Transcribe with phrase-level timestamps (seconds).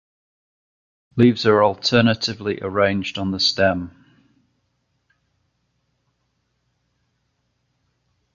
[1.15, 3.91] Leaves are alternately arranged on the stem.